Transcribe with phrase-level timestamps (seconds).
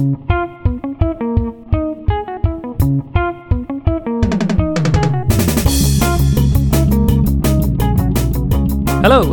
[0.00, 0.16] Hello,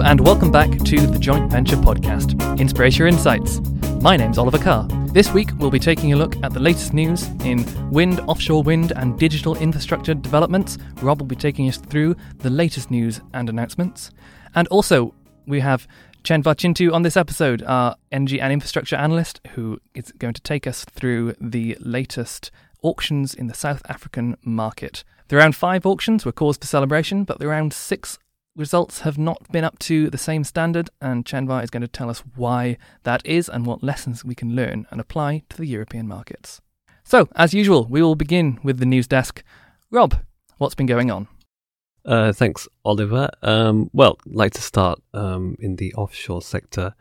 [0.01, 3.61] and welcome back to the Joint Venture Podcast, Inspiratia Insights.
[4.01, 4.85] My name's Oliver Carr.
[5.13, 8.91] This week, we'll be taking a look at the latest news in wind, offshore wind,
[8.97, 10.77] and digital infrastructure developments.
[11.01, 14.11] Rob will be taking us through the latest news and announcements.
[14.53, 15.13] And also,
[15.45, 15.87] we have
[16.27, 20.67] Chendwa Chintu on this episode, our energy and infrastructure analyst, who is going to take
[20.67, 25.05] us through the latest auctions in the South African market.
[25.29, 28.19] The round five auctions were cause for celebration, but the round six
[28.57, 32.09] results have not been up to the same standard, and Chendwa is going to tell
[32.09, 36.09] us why that is and what lessons we can learn and apply to the European
[36.09, 36.59] markets.
[37.05, 39.43] So, as usual, we will begin with the news desk.
[39.91, 40.17] Rob,
[40.57, 41.29] what's been going on?
[42.07, 43.29] Uh, thanks, Oliver.
[43.41, 46.95] Um, well, like to start um, in the offshore sector.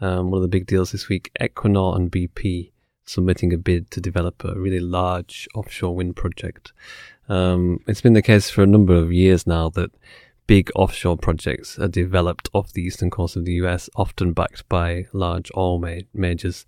[0.00, 2.72] Um, one of the big deals this week Equinor and BP
[3.04, 6.72] submitting a bid to develop a really large offshore wind project.
[7.28, 9.92] Um, it's been the case for a number of years now that
[10.48, 15.06] big offshore projects are developed off the eastern coast of the US, often backed by
[15.12, 16.66] large oil ma- majors.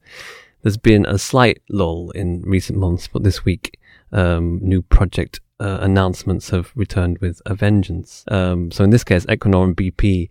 [0.62, 3.79] There's been a slight lull in recent months, but this week,
[4.12, 8.24] um, new project uh, announcements have returned with a vengeance.
[8.28, 10.30] Um, so in this case, Equinor and BP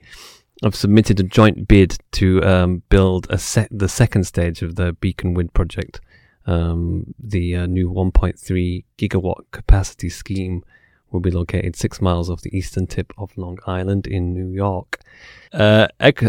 [0.64, 4.94] have submitted a joint bid to um, build a se- the second stage of the
[4.94, 6.02] Beacon Wind project,
[6.46, 10.64] um, the uh, new 1.3 gigawatt capacity scheme
[11.12, 15.00] will be located six miles off the eastern tip of Long Island in New York.
[15.52, 15.88] Uh,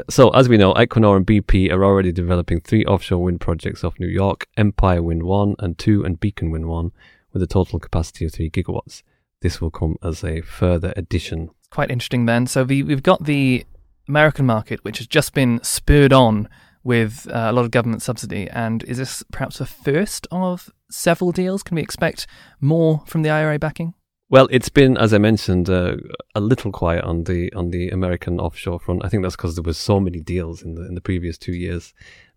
[0.08, 3.98] so, as we know, Equinor and BP are already developing three offshore wind projects off
[3.98, 6.92] New York Empire Wind 1 and 2 and Beacon Wind 1
[7.32, 9.02] with a total capacity of 3 gigawatts.
[9.40, 11.50] This will come as a further addition.
[11.70, 12.46] Quite interesting then.
[12.46, 13.64] So, the, we've got the
[14.08, 16.48] American market, which has just been spurred on
[16.82, 18.48] with uh, a lot of government subsidy.
[18.50, 21.62] And is this perhaps a first of several deals?
[21.62, 22.26] Can we expect
[22.60, 23.94] more from the IRA backing?
[24.28, 25.96] Well, it's been, as I mentioned, uh,
[26.34, 29.04] a little quiet on the on the American offshore front.
[29.04, 31.52] I think that's because there was so many deals in the in the previous two
[31.52, 31.92] years.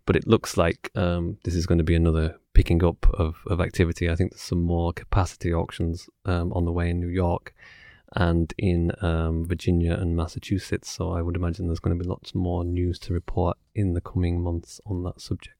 [0.06, 3.60] But it looks like um, this is going to be another picking up of, of
[3.60, 4.08] activity.
[4.08, 7.54] I think there's some more capacity auctions um, on the way in New York
[8.16, 10.90] and in um, Virginia and Massachusetts.
[10.90, 14.00] So I would imagine there's going to be lots more news to report in the
[14.00, 15.56] coming months on that subject.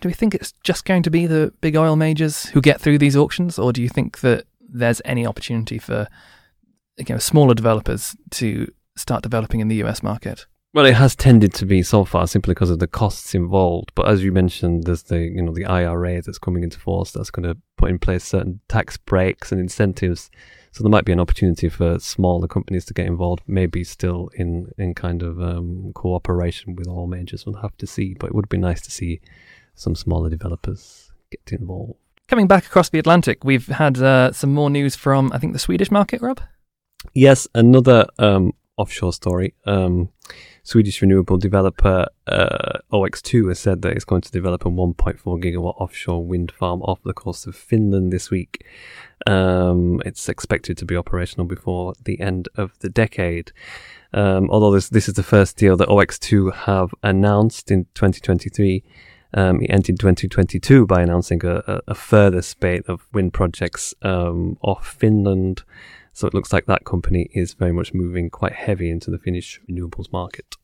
[0.00, 2.98] Do we think it's just going to be the big oil majors who get through
[2.98, 6.08] these auctions, or do you think that there's any opportunity for
[6.98, 10.46] you know smaller developers to start developing in the US market?
[10.74, 13.92] Well, it has tended to be so far simply because of the costs involved.
[13.94, 17.30] But as you mentioned, there's the you know the IRA that's coming into force that's
[17.30, 20.30] going to put in place certain tax breaks and incentives.
[20.70, 24.70] So there might be an opportunity for smaller companies to get involved, maybe still in
[24.78, 27.44] in kind of um, cooperation with all majors.
[27.44, 28.14] We'll have to see.
[28.18, 29.20] But it would be nice to see
[29.74, 31.98] some smaller developers get involved.
[32.28, 35.58] Coming back across the Atlantic, we've had uh, some more news from, I think, the
[35.58, 36.40] Swedish market, Rob?
[37.12, 39.54] Yes, another um, offshore story.
[39.66, 40.08] Um,
[40.64, 45.80] Swedish renewable developer uh, OX2 has said that it's going to develop a 1.4 gigawatt
[45.80, 48.64] offshore wind farm off the coast of Finland this week.
[49.26, 53.52] Um, it's expected to be operational before the end of the decade.
[54.14, 58.84] Um, although this, this is the first deal that OX2 have announced in 2023.
[59.34, 65.62] Um, ended 2022 by announcing a, a, further spate of wind projects um, off Finland.
[66.12, 69.60] So it looks like that company is very much moving quite heavy into the Finnish
[69.68, 70.56] renewables market.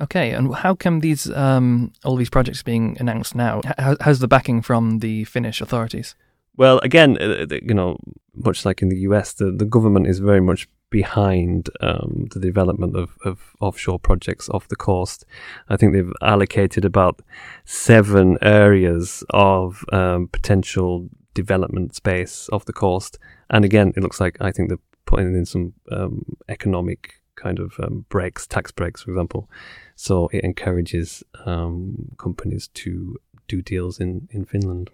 [0.00, 3.62] Okay, and how come these um, all these projects being announced now?
[3.78, 6.14] How, how's the backing from the Finnish authorities?
[6.56, 7.98] Well, again, uh, you know,
[8.34, 12.96] much like in the US, the, the government is very much behind um, the development
[12.96, 15.24] of, of offshore projects off the coast.
[15.68, 17.20] I think they've allocated about
[17.64, 23.18] seven areas of um, potential development space off the coast.
[23.50, 27.74] And again, it looks like I think they're putting in some um, economic kind of
[27.82, 29.50] um, breaks, tax breaks, for example.
[29.94, 34.90] So it encourages um, companies to do deals in, in Finland.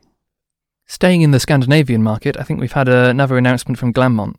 [0.87, 4.37] Staying in the Scandinavian market, I think we've had another announcement from Glennmont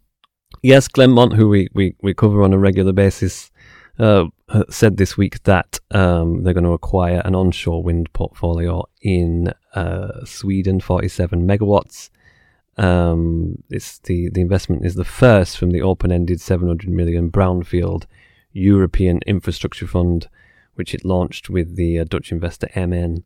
[0.62, 3.52] Yes, Glennmont, who we, we, we cover on a regular basis,
[4.00, 4.26] uh,
[4.70, 10.24] said this week that um, they're going to acquire an onshore wind portfolio in uh,
[10.26, 12.10] Sweden, 47 megawatts.
[12.78, 18.06] Um, it's the, the investment is the first from the open-ended 700 million brownfield
[18.52, 20.28] European Infrastructure Fund,
[20.76, 23.24] which it launched with the uh, Dutch investor MN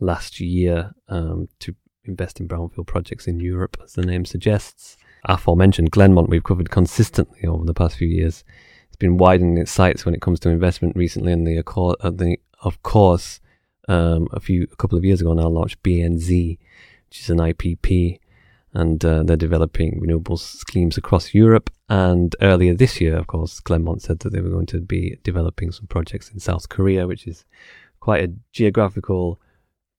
[0.00, 1.74] last year um, to
[2.04, 7.46] invest in brownfield projects in Europe, as the name suggests aforementioned Glennmont, we've covered consistently
[7.46, 8.44] over the past few years.
[8.88, 12.38] It's been widening its sights when it comes to investment recently, and the, uh, the
[12.62, 13.40] of course
[13.88, 16.58] um, a few a couple of years ago now launched BNZ,
[17.08, 18.18] which is an IPP,
[18.72, 21.70] and uh, they're developing renewables schemes across Europe.
[21.88, 25.72] And earlier this year, of course, Glennmont said that they were going to be developing
[25.72, 27.44] some projects in South Korea, which is
[27.98, 29.40] quite a geographical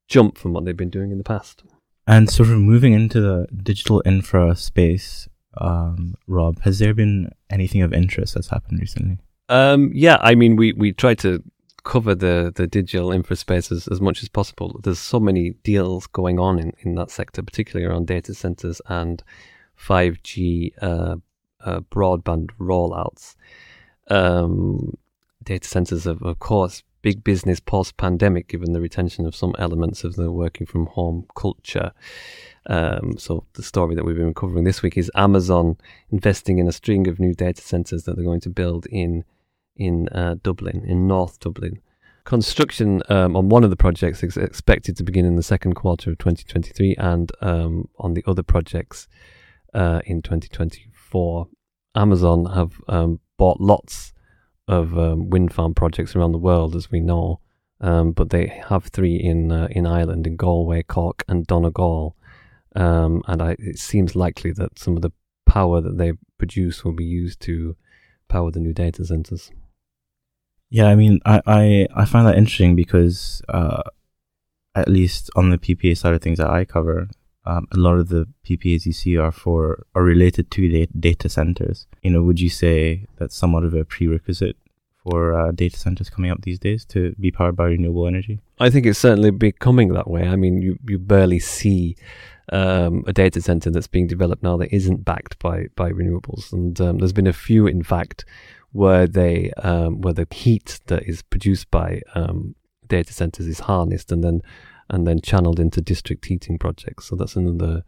[0.07, 1.63] jump from what they've been doing in the past.
[2.07, 7.81] And sort of moving into the digital infra space, um, Rob, has there been anything
[7.81, 9.17] of interest that's happened recently?
[9.49, 11.43] Um, yeah, I mean, we, we try to
[11.83, 14.79] cover the, the digital infra space as, as much as possible.
[14.83, 19.23] There's so many deals going on in, in that sector, particularly around data centers and
[19.79, 21.15] 5G uh,
[21.63, 23.35] uh, broadband rollouts.
[24.09, 24.97] Um,
[25.43, 30.03] data centers, have, of course, big business post pandemic, given the retention of some elements
[30.03, 31.91] of the working from home culture.
[32.67, 35.77] Um, so the story that we've been covering this week is Amazon
[36.11, 39.23] investing in a string of new data centers that they're going to build in
[39.75, 41.81] in uh, Dublin, in North Dublin.
[42.23, 46.11] Construction um, on one of the projects is expected to begin in the second quarter
[46.11, 49.07] of 2023, and um, on the other projects
[49.73, 51.47] uh, in 2024.
[51.95, 54.13] Amazon have um, bought lots
[54.67, 57.39] of um, wind farm projects around the world, as we know.
[57.81, 62.15] Um, but they have three in uh, in Ireland, in Galway, Cork, and Donegal.
[62.75, 65.11] Um, and I, it seems likely that some of the
[65.47, 67.75] power that they produce will be used to
[68.31, 69.51] power the new data centers.
[70.69, 73.83] Yeah, I mean, I, I, I find that interesting because, uh,
[74.73, 77.09] at least on the PPA side of things that I cover,
[77.45, 81.87] um, a lot of the PPAs you see are for are related to data centers.
[82.03, 84.55] You know, would you say that's somewhat of a prerequisite
[85.03, 88.39] for uh, data centers coming up these days to be powered by renewable energy?
[88.59, 90.27] I think it's certainly becoming that way.
[90.27, 91.97] I mean, you you barely see
[92.51, 96.79] um, a data center that's being developed now that isn't backed by by renewables, and
[96.81, 98.25] um, there's been a few, in fact,
[98.71, 102.55] where they um, where the heat that is produced by um,
[102.87, 104.41] data centers is harnessed and then
[104.89, 107.07] and then channeled into district heating projects.
[107.07, 107.83] So that's another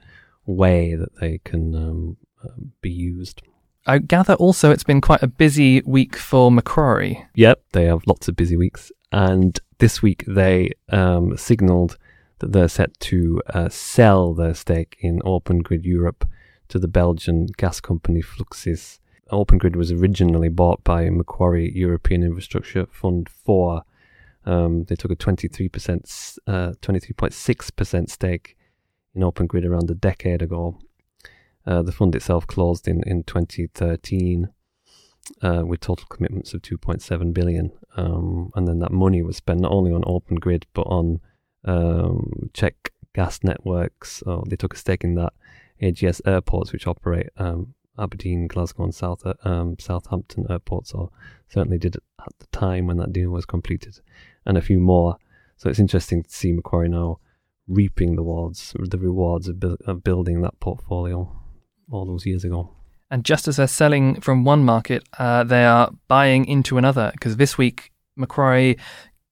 [0.45, 2.49] way that they can um, uh,
[2.81, 3.41] be used.
[3.85, 7.25] I gather also it's been quite a busy week for Macquarie.
[7.35, 8.91] Yep, they have lots of busy weeks.
[9.11, 11.97] And this week they um, signalled
[12.47, 16.27] they're set to uh, sell their stake in Open Grid Europe
[16.69, 18.99] to the Belgian gas company Fluxys.
[19.29, 23.83] Open Grid was originally bought by Macquarie European Infrastructure Fund 4
[24.45, 28.57] um, they took a 23%, uh, 23.6% stake
[29.15, 30.79] in Open Grid around a decade ago.
[31.65, 34.49] Uh, the fund itself closed in, in 2013
[35.41, 37.71] uh, with total commitments of 2.7 billion.
[37.95, 41.21] Um, and then that money was spent not only on Open Grid but on
[41.65, 44.21] um, Czech gas networks.
[44.25, 45.33] So they took a stake in that
[45.81, 50.91] AGS airports, which operate um, Aberdeen, Glasgow, and South, um, Southampton airports.
[50.91, 51.11] So
[51.47, 53.99] certainly did at the time when that deal was completed
[54.45, 55.17] and a few more.
[55.57, 57.19] So it's interesting to see Macquarie now
[57.67, 61.31] reaping the rewards, the rewards of, bu- of building that portfolio
[61.91, 62.71] all those years ago.
[63.11, 67.11] And just as they're selling from one market, uh, they are buying into another.
[67.13, 68.77] Because this week, Macquarie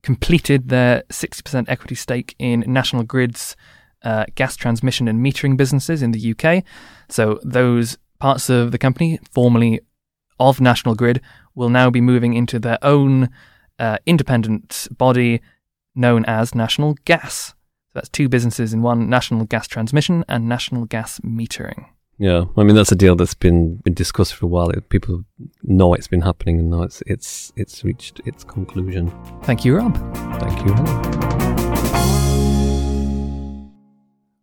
[0.04, 3.56] completed their 60% equity stake in National Grid's
[4.04, 6.64] uh, gas transmission and metering businesses in the UK.
[7.10, 9.82] So those parts of the company, formerly
[10.40, 11.22] of National Grid,
[11.54, 13.30] will now be moving into their own
[13.78, 15.42] uh, independent body
[15.96, 17.50] known as National Gas.
[17.90, 21.86] So that's two businesses in one National Gas Transmission and National Gas Metering.
[22.22, 24.72] Yeah, I mean that's a deal that's been been discussed for a while.
[24.90, 25.24] People
[25.64, 29.12] know it's been happening, and now it's it's it's reached its conclusion.
[29.42, 29.96] Thank you, Rob.
[30.40, 30.76] Thank you.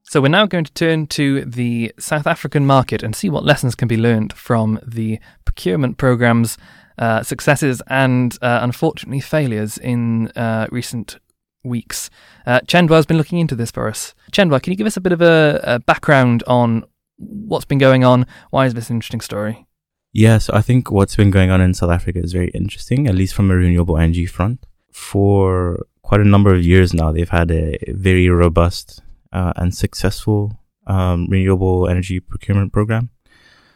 [0.03, 3.77] So we're now going to turn to the South African market and see what lessons
[3.77, 6.59] can be learned from the procurement programs
[6.99, 11.21] uh, successes and uh, unfortunately failures in uh, recent
[11.63, 12.11] weeks.
[12.45, 14.17] Uh, Chendwa has been looking into this for us.
[14.33, 16.85] Chendwa, can you give us a bit of a, a, background on
[17.19, 18.27] what's been going on?
[18.51, 19.67] Why is this an interesting story?
[20.13, 23.15] Yeah, so I think what's been going on in South Africa is very interesting, at
[23.15, 24.67] least from a renewable energy front.
[24.93, 30.59] For quite a number of years now, they've had a very robust uh, and successful
[30.87, 33.11] um, renewable energy procurement program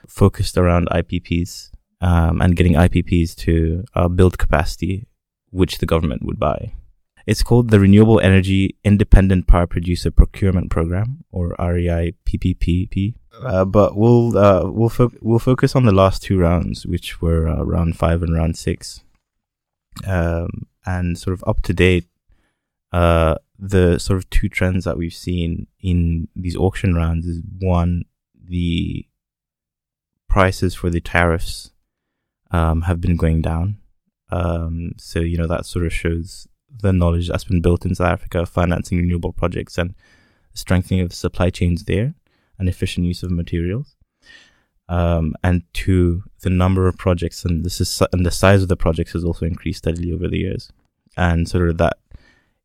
[0.08, 1.70] focused around IPPs
[2.00, 5.06] um, and getting IPPs to uh, build capacity,
[5.50, 6.72] which the government would buy.
[7.26, 13.14] It's called the Renewable Energy Independent Power Producer Procurement Program, or REI PPP.
[13.44, 17.48] Uh, but we'll uh, we'll fo- we'll focus on the last two rounds, which were
[17.48, 19.02] uh, round five and round six,
[20.06, 22.06] um, and sort of up to date.
[22.92, 28.04] Uh, the sort of two trends that we've seen in these auction rounds is one,
[28.34, 29.06] the
[30.28, 31.70] prices for the tariffs
[32.50, 33.78] um, have been going down.
[34.30, 36.48] Um, so you know that sort of shows
[36.80, 39.94] the knowledge that's been built in South Africa, financing renewable projects and
[40.54, 42.14] strengthening of the supply chains there,
[42.62, 43.96] and efficient use of materials.
[44.88, 48.76] Um, and two, the number of projects and this is and the size of the
[48.76, 50.70] projects has also increased steadily over the years,
[51.16, 51.96] and sort of that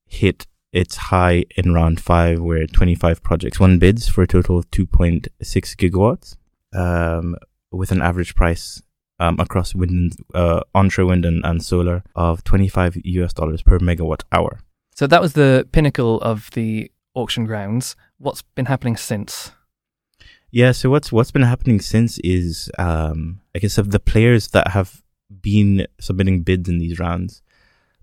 [0.06, 4.70] hit its high in round five, where 25 projects won bids for a total of
[4.70, 6.36] 2.6 gigawatts,
[6.78, 7.36] um,
[7.72, 8.84] with an average price
[9.20, 14.24] um, across wind, uh, onshore wind and, and solar of 25 US dollars per megawatt
[14.32, 14.60] hour.
[14.94, 17.96] So that was the pinnacle of the auction grounds.
[18.20, 19.52] What's been happening since?
[20.52, 24.70] Yeah, so what's what's been happening since is um, I guess of the players that
[24.70, 25.02] have
[25.42, 27.42] been submitting bids in these rounds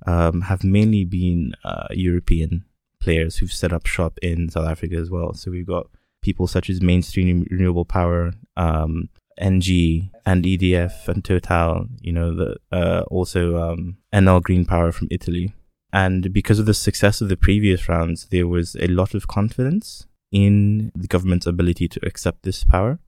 [0.06, 2.64] um, have mainly been uh, European
[3.00, 5.32] players who've set up shop in South Africa as well.
[5.32, 5.86] So we've got
[6.20, 9.08] people such as Mainstream Renewable Power, um,
[9.38, 11.86] ENGIE, and EDF and Total.
[12.02, 15.54] You know, the uh, also um, Enel Green Power from Italy.
[15.94, 20.06] And because of the success of the previous rounds, there was a lot of confidence
[20.34, 22.98] in the government's ability to accept this power.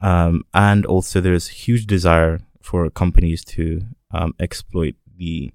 [0.00, 5.50] Um, and also, there's huge desire for companies to um, exploit the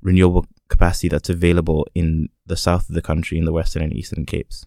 [0.00, 4.24] renewable capacity that's available in the south of the country, in the western and eastern
[4.24, 4.64] capes.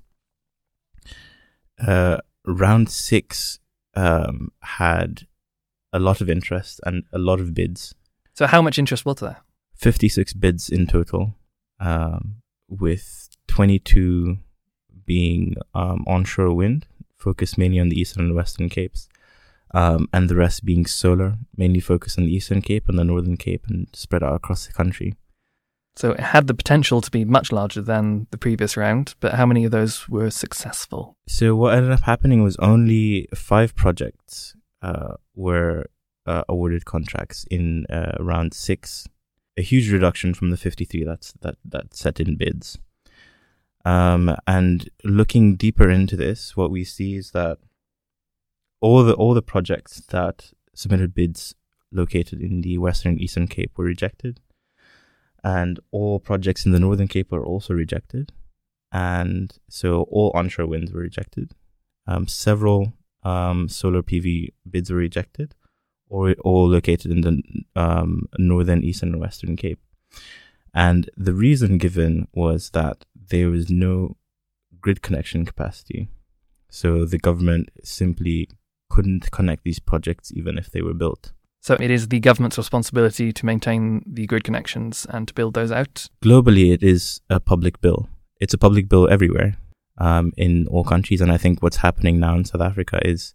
[1.80, 3.60] Uh, round six
[3.96, 5.26] um, had
[5.94, 7.96] a lot of interest and a lot of bids.
[8.34, 9.38] So, how much interest was there?
[9.78, 11.36] 56 bids in total,
[11.80, 14.38] um, with 22
[15.06, 19.08] being um, onshore wind, focused mainly on the eastern and western capes,
[19.74, 23.38] um, and the rest being solar, mainly focused on the eastern cape and the northern
[23.38, 25.16] cape and spread out across the country.
[25.98, 29.46] So it had the potential to be much larger than the previous round, but how
[29.46, 31.16] many of those were successful?
[31.28, 35.86] So what ended up happening was only five projects uh, were
[36.26, 39.08] uh, awarded contracts in uh, round six,
[39.58, 42.78] a huge reduction from the 53 that's that that set in bids.
[43.86, 47.60] Um, and looking deeper into this, what we see is that
[48.82, 51.56] all the all the projects that submitted bids
[51.92, 54.42] located in the Western and Eastern Cape were rejected,
[55.44, 58.34] and all projects in the Northern Cape were also rejected,
[58.92, 61.52] and so all onshore winds were rejected.
[62.08, 65.54] Um, several um, solar PV bids were rejected,
[66.10, 67.42] or all located in the
[67.76, 69.80] um, Northern, Eastern, and Western Cape.
[70.74, 74.18] And the reason given was that there was no
[74.80, 76.10] grid connection capacity.
[76.70, 78.50] So the government simply
[78.90, 81.32] couldn't connect these projects even if they were built.
[81.62, 85.72] So it is the government's responsibility to maintain the grid connections and to build those
[85.72, 86.10] out?
[86.24, 88.08] Globally, it is a public bill.
[88.40, 89.58] It's a public bill everywhere
[89.98, 91.22] um, in all countries.
[91.22, 93.34] And I think what's happening now in South Africa is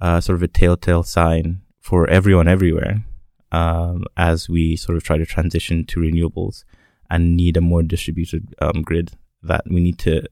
[0.00, 3.04] uh, sort of a telltale sign for everyone everywhere
[3.52, 6.64] um, as we sort of try to transition to renewables
[7.10, 9.12] and need a more distributed um, grid.
[9.42, 10.26] That we need to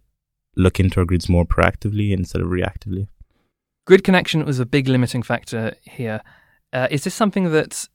[0.57, 3.09] look into our grids more proactively instead of reactively.
[3.87, 6.23] Grid connection was a big limiting factor here.
[6.73, 7.89] Uh, is this something that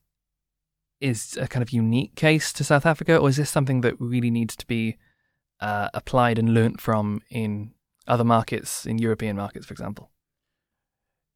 [1.02, 4.32] is a kind of unique case to South Africa, or is this something that really
[4.32, 4.98] needs to be
[5.60, 7.72] uh, applied and learnt from in
[8.08, 10.12] other markets, in European markets, for example?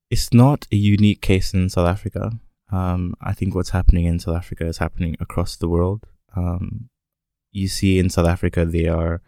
[0.10, 2.32] It's not a unique case in South Africa.
[2.72, 6.06] Um, I think what's happening in South Africa is happening across the world.
[6.36, 6.90] Um,
[7.56, 9.22] you see in South Africa, they are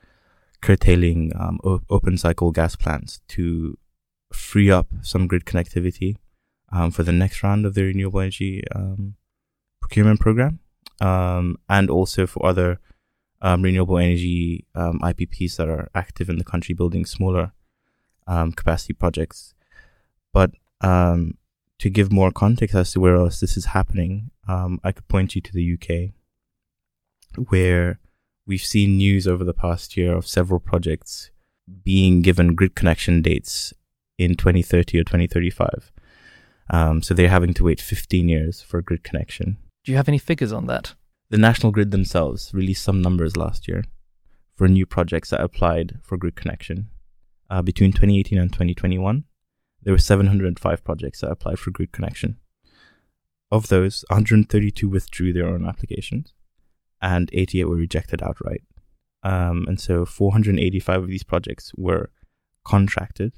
[0.62, 3.78] curtailing um, open cycle gas plants to
[4.34, 6.18] free up some grid connectivity
[6.72, 9.16] um, for the next round of the renewable energy um,
[9.80, 10.60] procurement program,
[11.00, 12.80] um, and also for other
[13.42, 17.54] um, renewable energy IPPs that are active in the country building smaller
[18.28, 19.54] capacity projects.
[20.34, 25.36] But to give more context as to where else this is happening, I could point
[25.36, 26.12] you to the UK,
[27.50, 28.00] where
[28.48, 31.30] we've seen news over the past year of several projects
[31.84, 33.74] being given grid connection dates
[34.18, 35.92] in 2030 or 2035.
[36.70, 39.58] Um, so they're having to wait 15 years for a grid connection.
[39.84, 40.96] Do you have any figures on that?
[41.30, 43.84] The National Grid themselves released some numbers last year
[44.56, 46.90] for new projects that applied for grid connection.
[47.50, 49.26] Uh, between 2018 and 2021,
[49.84, 52.38] there were 705 projects that applied for grid connection.
[53.52, 56.34] Of those, 132 withdrew their own applications
[57.02, 58.64] and 88 were rejected outright.
[59.24, 62.12] Um, and so 485 of these projects were
[62.64, 63.34] contracted.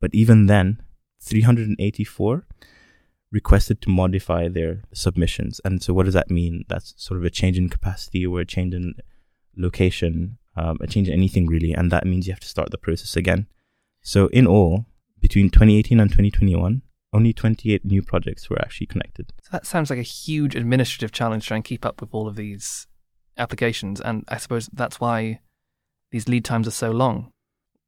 [0.00, 0.82] But even then,
[1.20, 2.46] 384
[3.30, 5.60] requested to modify their submissions.
[5.64, 6.64] And so, what does that mean?
[6.68, 8.94] That's sort of a change in capacity or a change in
[9.56, 11.72] location, um, a change in anything really.
[11.72, 13.46] And that means you have to start the process again.
[14.02, 14.86] So, in all,
[15.20, 16.82] between 2018 and 2021,
[17.14, 19.32] only 28 new projects were actually connected.
[19.42, 22.36] So that sounds like a huge administrative challenge trying to keep up with all of
[22.36, 22.86] these
[23.38, 25.40] applications, and I suppose that's why
[26.10, 27.30] these lead times are so long.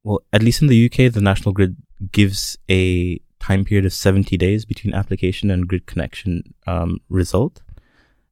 [0.03, 1.75] Well, at least in the UK, the national grid
[2.11, 7.61] gives a time period of 70 days between application and grid connection um, result.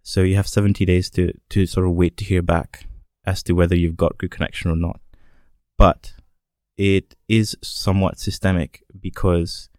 [0.01, 2.85] So you have 70 days to, to sort of wait to hear back
[3.25, 4.99] as to whether you've got good connection or not.
[5.77, 6.13] But
[6.77, 9.69] it is somewhat systemic because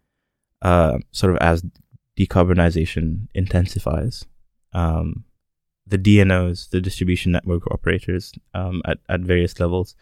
[0.62, 1.64] uh, sort of as
[2.16, 4.24] decarbonization intensifies,
[4.72, 5.24] um,
[5.86, 9.94] the DNOs, the distribution network operators um, at, at various levels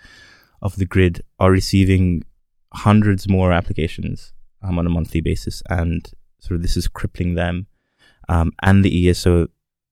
[0.63, 2.25] of the grid are receiving
[2.73, 4.33] hundreds more applications
[4.63, 5.63] um, on a monthly basis.
[5.69, 7.67] And sort of this is crippling them
[8.29, 9.49] um, and the ESO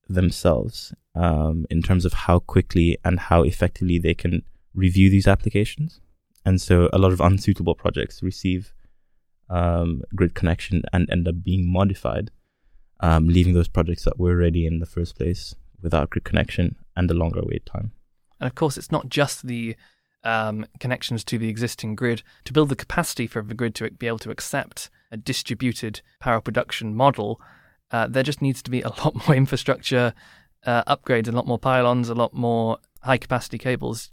[0.09, 4.43] themselves um, in terms of how quickly and how effectively they can
[4.75, 6.01] review these applications.
[6.45, 8.73] And so a lot of unsuitable projects receive
[9.53, 12.31] um, grid connection and end up being modified,
[13.01, 17.11] um, leaving those projects that were ready in the first place without grid connection and
[17.11, 17.93] a longer wait time.
[18.41, 19.77] And of course, it's not just the
[20.25, 22.23] um, connections to the existing grid.
[22.45, 26.41] To build the capacity for the grid to be able to accept a distributed power
[26.41, 27.41] production model,
[27.91, 30.15] uh, there just needs to be a lot more infrastructure
[30.65, 34.11] uh, upgrades, a lot more pylons, a lot more high capacity cables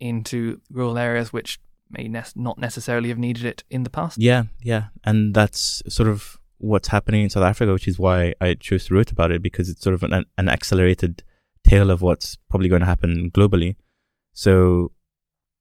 [0.00, 1.58] into rural areas which
[1.90, 4.18] may ne- not necessarily have needed it in the past.
[4.18, 4.86] Yeah, yeah.
[5.04, 8.94] And that's sort of what's happening in South Africa, which is why I chose to
[8.94, 11.22] write about it because it's sort of an, an accelerated
[11.64, 13.76] tale of what's probably going to happen globally.
[14.32, 14.92] So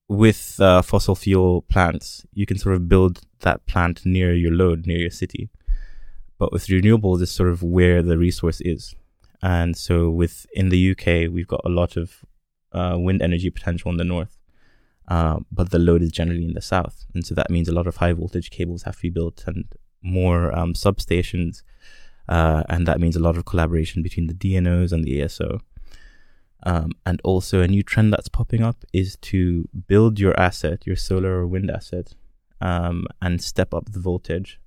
[0.08, 4.86] with uh, fossil fuel plants, you can sort of build that plant near your load,
[4.86, 5.50] near your city.
[6.38, 8.96] But with renewables, it's sort of where the resource is.
[9.42, 12.24] And so with in the UK, we've got a lot of
[12.72, 14.37] uh, wind energy potential in the north,
[15.08, 17.88] uh, but the load is generally in the south, and so that means a lot
[17.88, 19.66] of high voltage cables have to be built and
[20.02, 21.64] more um, substations,
[22.28, 25.62] uh, and that means a lot of collaboration between the DNOs and the ESO.
[26.64, 30.96] Um, and also, a new trend that's popping up is to build your asset, your
[30.96, 32.16] solar or wind asset,
[32.60, 34.60] um, and step up the voltage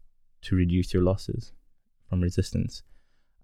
[0.43, 1.53] to reduce your losses
[2.09, 2.83] from resistance.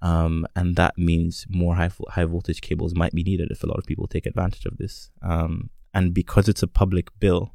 [0.02, 3.78] Um, and that means more high high voltage cables might be needed if a lot
[3.78, 5.10] of people take advantage of this.
[5.22, 7.54] Um, and because it's a public bill,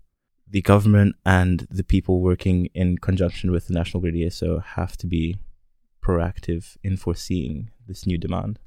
[0.50, 5.06] the government and the people working in conjunction with the National Grid ESO have to
[5.06, 5.38] be
[6.04, 8.58] proactive in foreseeing this new demand.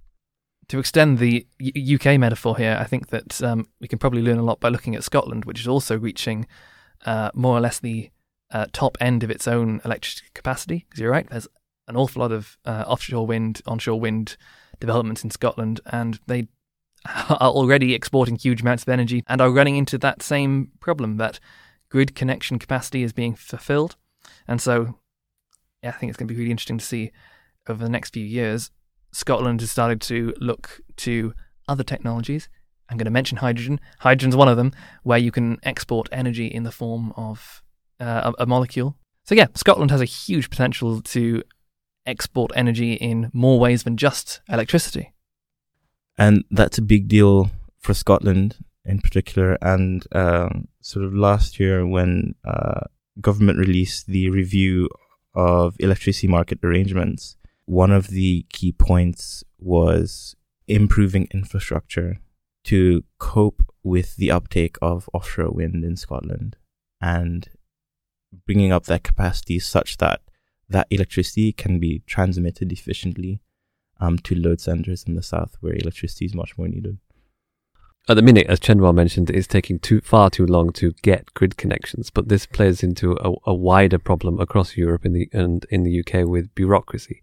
[0.68, 4.44] To extend the UK metaphor here, I think that um, we can probably learn a
[4.44, 6.46] lot by looking at Scotland, which is also reaching
[7.04, 8.10] uh, more or less the
[8.52, 10.86] uh, top end of its own electricity capacity.
[10.88, 11.48] Because you're right, there's
[11.88, 14.36] an awful lot of uh, offshore wind, onshore wind
[14.78, 16.46] developments in Scotland, and they
[17.28, 21.38] are already exporting huge amounts of energy and are running into that same problem that
[21.90, 23.96] grid connection capacity is being fulfilled.
[24.48, 24.98] And so,
[25.82, 27.12] yeah, I think it's going to be really interesting to see
[27.68, 28.70] over the next few years.
[29.12, 31.34] Scotland has started to look to
[31.68, 32.48] other technologies.
[32.88, 33.80] I'm going to mention hydrogen.
[34.00, 37.62] Hydrogen's one of them, where you can export energy in the form of
[38.00, 38.96] uh, a, a molecule.
[39.24, 41.42] So yeah, Scotland has a huge potential to
[42.06, 45.13] export energy in more ways than just electricity.
[46.16, 47.50] And that's a big deal
[47.80, 49.58] for Scotland in particular.
[49.62, 52.80] And um, sort of last year, when uh,
[53.20, 54.88] government released the review
[55.34, 60.36] of electricity market arrangements, one of the key points was
[60.68, 62.20] improving infrastructure
[62.64, 66.56] to cope with the uptake of offshore wind in Scotland
[67.00, 67.48] and
[68.46, 70.20] bringing up that capacity such that
[70.68, 73.40] that electricity can be transmitted efficiently
[74.00, 76.98] um, to load centers in the south where electricity is much more needed.
[78.06, 81.56] At the minute, as Chendwa mentioned, it's taking too far too long to get grid
[81.56, 85.84] connections, but this plays into a, a wider problem across Europe in the, and in
[85.84, 87.22] the UK with bureaucracy.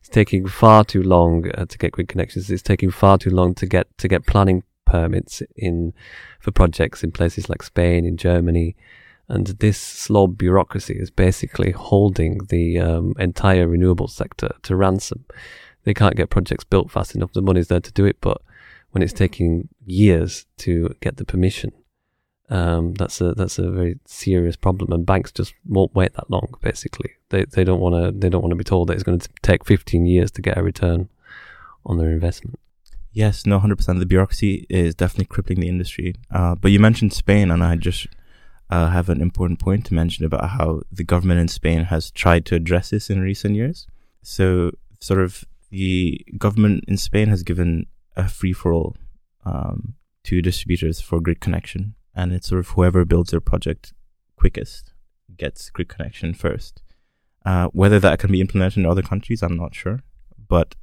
[0.00, 2.50] It's taking far too long uh, to get grid connections.
[2.50, 5.94] It's taking far too long to get to get planning permits in
[6.40, 8.76] for projects in places like Spain, in Germany,
[9.28, 15.24] and this slow bureaucracy is basically holding the um, entire renewable sector to ransom.
[15.88, 17.32] They can't get projects built fast enough.
[17.32, 18.42] The money's there to do it, but
[18.90, 21.72] when it's taking years to get the permission,
[22.50, 24.92] um, that's a that's a very serious problem.
[24.92, 26.52] And banks just won't wait that long.
[26.60, 29.18] Basically, they they don't want to they don't want to be told that it's going
[29.18, 31.08] to take 15 years to get a return
[31.86, 32.58] on their investment.
[33.14, 33.98] Yes, no, hundred percent.
[33.98, 36.16] The bureaucracy is definitely crippling the industry.
[36.30, 38.08] Uh, but you mentioned Spain, and I just
[38.68, 42.44] uh, have an important point to mention about how the government in Spain has tried
[42.44, 43.86] to address this in recent years.
[44.20, 48.96] So, sort of, the government in Spain has given a free for all
[49.44, 53.92] um, to distributors for grid connection, and it's sort of whoever builds their project
[54.36, 54.92] quickest
[55.36, 56.82] gets grid connection first.
[57.44, 60.00] Uh, whether that can be implemented in other countries, I'm not sure,
[60.48, 60.74] but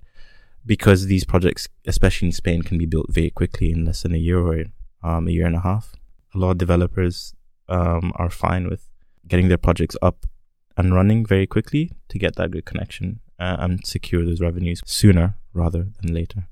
[0.66, 4.18] because these projects, especially in Spain, can be built very quickly in less than a
[4.18, 4.64] year or
[5.04, 5.96] um, a year and a half.
[6.34, 7.36] A lot of developers
[7.70, 8.90] um, are fine with
[9.28, 10.26] getting their projects up
[10.76, 15.36] and running very quickly to get that good connection uh, and secure those revenues sooner
[15.54, 16.48] rather than later.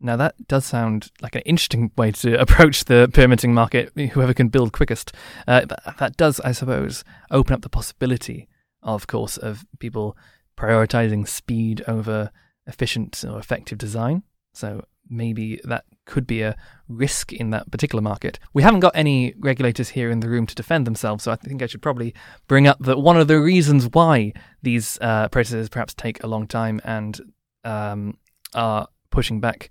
[0.00, 4.48] Now, that does sound like an interesting way to approach the permitting market, whoever can
[4.48, 5.12] build quickest.
[5.46, 5.66] Uh,
[5.98, 8.48] that does, I suppose, open up the possibility,
[8.82, 10.16] of course, of people
[10.56, 12.30] prioritizing speed over
[12.66, 14.24] efficient or effective design.
[14.52, 16.56] So maybe that could be a
[16.88, 18.38] risk in that particular market.
[18.52, 21.62] We haven't got any regulators here in the room to defend themselves, so I think
[21.62, 22.14] I should probably
[22.48, 26.46] bring up that one of the reasons why these uh, processes perhaps take a long
[26.46, 27.20] time and
[27.64, 28.18] um,
[28.54, 29.70] are pushing back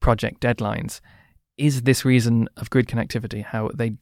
[0.00, 1.00] project deadlines
[1.56, 3.44] is this reason of grid connectivity.
[3.44, 3.96] How they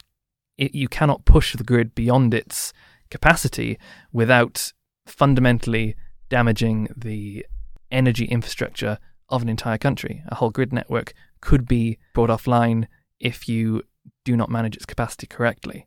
[0.57, 2.73] it, you cannot push the grid beyond its
[3.11, 3.79] capacity
[4.13, 4.73] without
[5.07, 5.97] fundamentally
[6.29, 7.47] damaging the
[7.91, 10.23] energy infrastructure of an entire country.
[10.29, 12.87] A whole grid network could be brought offline
[13.21, 13.83] if you
[14.25, 15.87] do not manage its capacity correctly.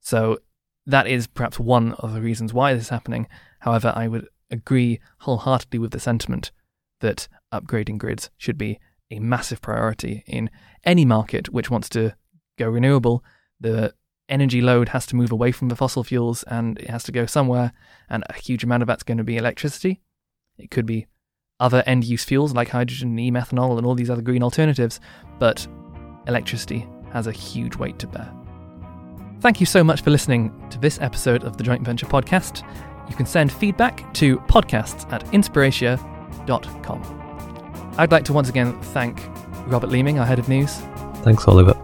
[0.00, 0.38] So
[0.86, 3.28] that is perhaps one of the reasons why this is happening.
[3.60, 6.50] However, I would agree wholeheartedly with the sentiment
[7.00, 8.78] that upgrading grids should be
[9.10, 10.50] a massive priority in
[10.84, 12.14] any market which wants to
[12.58, 13.24] go renewable.
[13.60, 13.94] The
[14.28, 17.26] energy load has to move away from the fossil fuels and it has to go
[17.26, 17.72] somewhere,
[18.08, 20.00] and a huge amount of that's going to be electricity.
[20.58, 21.06] It could be
[21.62, 25.00] other end use fuels like hydrogen, e methanol, and all these other green alternatives,
[25.38, 25.66] but
[26.26, 28.30] electricity has a huge weight to bear.
[29.40, 32.62] Thank you so much for listening to this episode of the Joint Venture Podcast.
[33.08, 37.94] You can send feedback to podcasts at inspiratia.com.
[37.98, 39.20] I'd like to once again thank
[39.66, 40.76] Robert Leeming, our head of news.
[41.22, 41.74] Thanks, Oliver.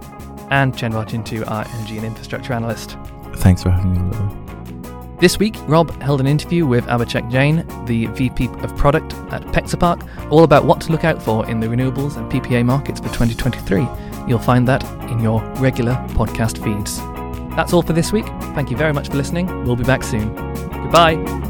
[0.50, 2.96] And Chendwa Chintu, our energy and infrastructure analyst.
[3.36, 5.16] Thanks for having me, Oliver.
[5.20, 10.30] This week, Rob held an interview with Abhishek Jain, the VP of Product at Pexapark,
[10.30, 13.88] all about what to look out for in the renewables and PPA markets for 2023.
[14.28, 16.98] You'll find that in your regular podcast feeds.
[17.56, 18.26] That's all for this week.
[18.54, 19.64] Thank you very much for listening.
[19.64, 20.32] We'll be back soon.
[20.70, 21.47] Goodbye.